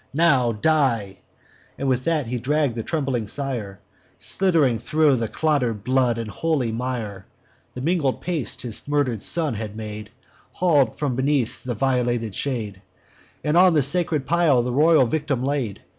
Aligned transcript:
Now 0.15 0.51
die!' 0.51 1.19
With 1.77 2.05
that 2.05 2.25
he 2.25 2.39
dragg'd 2.39 2.75
the 2.75 2.81
trembling 2.81 3.27
sire, 3.27 3.79
Slidd'ring 4.17 4.79
thro' 4.79 5.15
clotter'd 5.27 5.83
blood 5.83 6.17
and 6.17 6.27
holy 6.31 6.71
mire, 6.71 7.27
(The 7.75 7.81
mingled 7.81 8.19
paste 8.19 8.63
his 8.63 8.87
murder'd 8.87 9.21
son 9.21 9.53
had 9.53 9.75
made,) 9.75 10.09
Haul'd 10.53 10.97
from 10.97 11.15
beneath 11.15 11.63
the 11.63 11.75
violated 11.75 12.33
shade, 12.33 12.81
And 13.43 13.55
on 13.55 13.75
the 13.75 13.83
sacred 13.83 14.25
pile 14.25 14.63
the 14.63 14.73
royal 14.73 15.05
victim 15.05 15.43
laid. 15.43 15.83